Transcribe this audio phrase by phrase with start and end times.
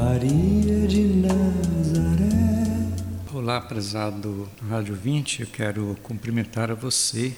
[0.00, 2.22] Maria de Nazaré.
[3.34, 7.36] Olá, prezado Rádio 20, eu quero cumprimentar a você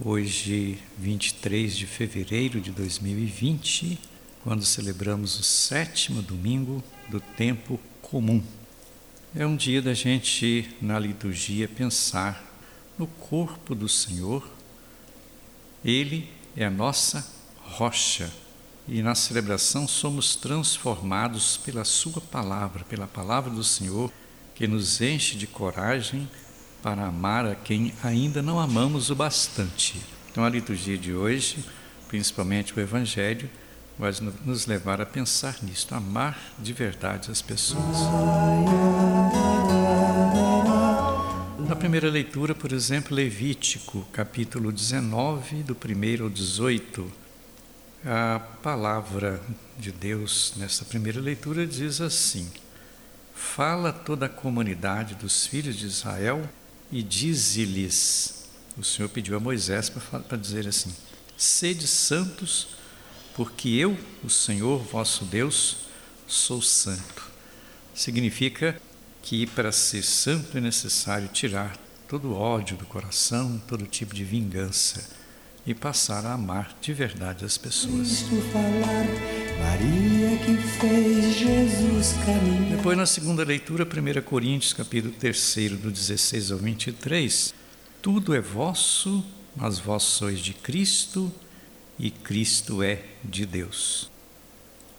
[0.00, 3.98] hoje, 23 de fevereiro de 2020,
[4.44, 8.40] quando celebramos o sétimo domingo do tempo comum.
[9.34, 12.44] É um dia da gente, na liturgia, pensar
[12.96, 14.48] no corpo do Senhor.
[15.84, 17.28] Ele é a nossa
[17.58, 18.30] rocha
[18.92, 24.12] e na celebração somos transformados pela Sua palavra, pela palavra do Senhor,
[24.54, 26.28] que nos enche de coragem
[26.82, 29.98] para amar a quem ainda não amamos o bastante.
[30.30, 31.64] Então, a liturgia de hoje,
[32.06, 33.48] principalmente o Evangelho,
[33.98, 34.12] vai
[34.44, 37.96] nos levar a pensar nisto, amar de verdade as pessoas.
[41.66, 47.21] Na primeira leitura, por exemplo, Levítico, capítulo 19, do 1 ao 18,
[48.04, 49.40] a palavra
[49.78, 52.50] de Deus nessa primeira leitura diz assim:
[53.34, 56.48] Fala toda a comunidade dos filhos de Israel
[56.90, 58.48] e dize-lhes.
[58.76, 60.92] O Senhor pediu a Moisés para dizer assim:
[61.36, 62.68] Sede santos,
[63.34, 65.78] porque eu, o Senhor vosso Deus,
[66.26, 67.30] sou santo.
[67.94, 68.80] Significa
[69.22, 71.76] que para ser santo é necessário tirar
[72.08, 75.21] todo ódio do coração, todo tipo de vingança
[75.66, 78.24] e passar a amar de verdade as pessoas.
[82.70, 87.54] Depois, na segunda leitura, 1 Coríntios, capítulo 3, do 16 ao 23,
[88.00, 89.24] tudo é vosso,
[89.54, 91.32] mas vós sois de Cristo
[91.98, 94.10] e Cristo é de Deus.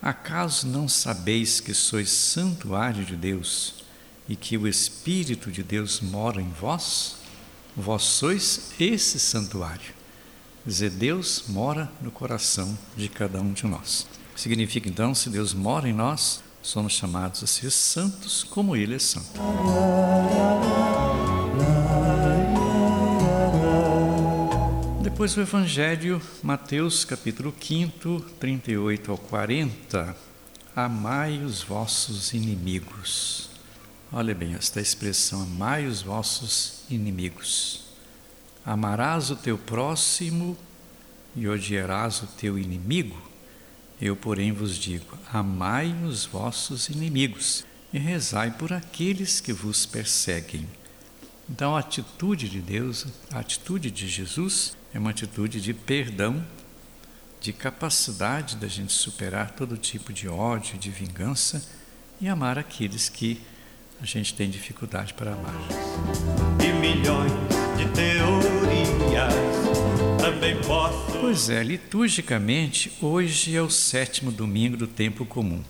[0.00, 3.84] Acaso não sabeis que sois santuário de Deus
[4.28, 7.16] e que o Espírito de Deus mora em vós?
[7.76, 10.03] Vós sois esse santuário
[10.66, 14.06] dizer, Deus mora no coração de cada um de nós.
[14.34, 18.98] Significa então, se Deus mora em nós, somos chamados a ser santos como Ele é
[18.98, 19.40] santo.
[25.02, 30.16] Depois o Evangelho, Mateus capítulo 5, 38 ao 40.
[30.74, 33.48] Amai os vossos inimigos.
[34.10, 37.83] Olha bem, esta expressão, amai os vossos inimigos.
[38.64, 40.56] Amarás o teu próximo
[41.36, 43.20] e odiarás o teu inimigo?
[44.00, 50.66] Eu, porém, vos digo: amai os vossos inimigos e rezai por aqueles que vos perseguem.
[51.48, 56.44] Então, a atitude de Deus, a atitude de Jesus, é uma atitude de perdão,
[57.40, 61.62] de capacidade da gente superar todo tipo de ódio, de vingança
[62.18, 63.40] e amar aqueles que
[64.00, 65.54] a gente tem dificuldade para amar.
[66.62, 69.34] E milhões de teorias
[70.20, 71.18] também posso.
[71.20, 75.62] Pois é, liturgicamente, hoje é o sétimo domingo do tempo comum.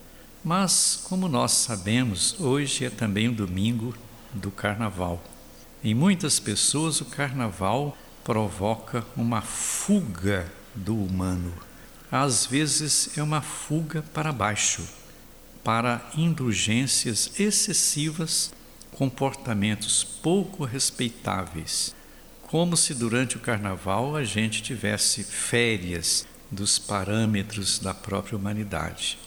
[0.43, 3.95] Mas, como nós sabemos, hoje é também o domingo
[4.33, 5.21] do carnaval.
[5.83, 11.53] Em muitas pessoas, o carnaval provoca uma fuga do humano.
[12.11, 14.87] Às vezes, é uma fuga para baixo,
[15.63, 18.51] para indulgências excessivas
[18.95, 21.93] comportamentos pouco respeitáveis,
[22.55, 29.19] como se durante o carnaval a gente tivesse férias dos parâmetros da própria humanidade.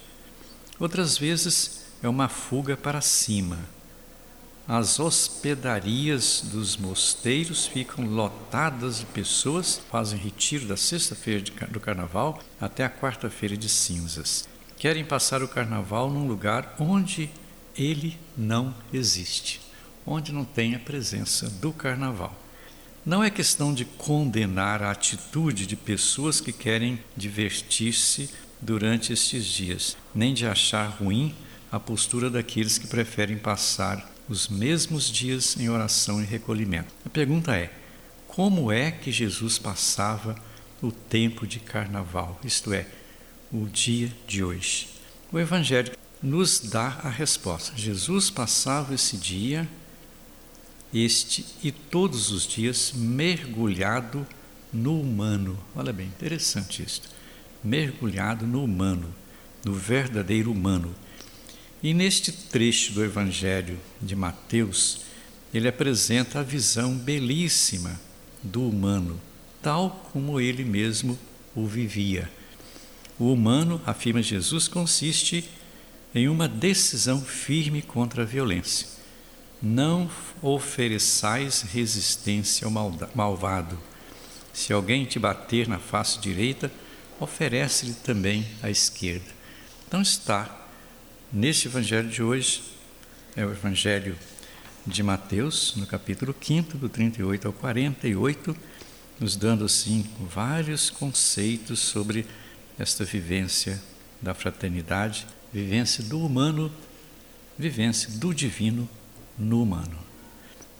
[0.80, 3.58] Outras vezes é uma fuga para cima.
[4.66, 12.82] As hospedarias dos mosteiros ficam lotadas de pessoas, fazem retiro da sexta-feira do carnaval até
[12.82, 14.48] a quarta-feira de cinzas.
[14.78, 17.28] Querem passar o carnaval num lugar onde
[17.76, 19.60] ele não existe,
[20.06, 22.47] onde não tem a presença do carnaval.
[23.04, 28.28] Não é questão de condenar a atitude de pessoas que querem divertir-se
[28.60, 31.34] durante estes dias, nem de achar ruim
[31.70, 36.92] a postura daqueles que preferem passar os mesmos dias em oração e recolhimento.
[37.04, 37.72] A pergunta é:
[38.26, 40.36] como é que Jesus passava
[40.82, 42.86] o tempo de carnaval, isto é,
[43.52, 44.88] o dia de hoje?
[45.32, 47.76] O Evangelho nos dá a resposta.
[47.76, 49.68] Jesus passava esse dia,
[50.92, 54.26] este e todos os dias, mergulhado
[54.72, 55.58] no humano.
[55.74, 57.08] Olha bem, interessante isto.
[57.62, 59.14] Mergulhado no humano,
[59.64, 60.94] no verdadeiro humano.
[61.82, 65.02] E neste trecho do Evangelho de Mateus,
[65.52, 68.00] ele apresenta a visão belíssima
[68.42, 69.20] do humano,
[69.62, 71.18] tal como ele mesmo
[71.54, 72.30] o vivia.
[73.18, 75.48] O humano, afirma Jesus, consiste
[76.14, 78.97] em uma decisão firme contra a violência.
[79.62, 80.10] Não
[80.40, 82.70] ofereçais resistência ao
[83.14, 83.78] malvado.
[84.52, 86.70] Se alguém te bater na face direita,
[87.18, 89.26] oferece-lhe também a esquerda.
[89.86, 90.58] Então está
[91.30, 92.62] Neste evangelho de hoje,
[93.36, 94.16] é o evangelho
[94.86, 98.56] de Mateus, no capítulo 5, do 38 ao 48,
[99.20, 102.24] nos dando assim vários conceitos sobre
[102.78, 103.78] esta vivência
[104.22, 106.72] da fraternidade, vivência do humano,
[107.58, 108.88] vivência do divino
[109.38, 109.98] no humano.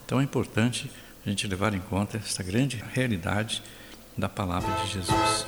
[0.05, 0.90] Então é importante
[1.25, 3.62] a gente levar em conta esta grande realidade
[4.16, 5.46] da palavra de Jesus.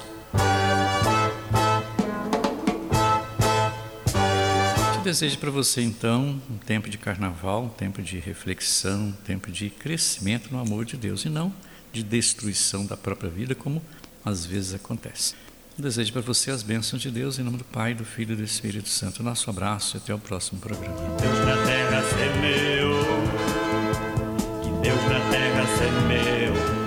[4.97, 9.51] Eu desejo para você então um tempo de carnaval, um tempo de reflexão, um tempo
[9.51, 11.53] de crescimento no amor de Deus e não
[11.93, 13.83] de destruição da própria vida, como
[14.25, 15.35] às vezes acontece.
[15.77, 18.37] Eu desejo para você as bênçãos de Deus em nome do Pai, do Filho e
[18.37, 19.23] do Espírito Santo.
[19.23, 20.95] Nosso abraço e até o próximo programa.
[22.11, 23.05] Semeou,
[24.63, 26.80] que Deus na terra semeou